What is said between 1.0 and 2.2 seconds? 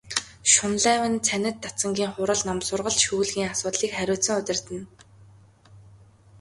нь цанид дацангийн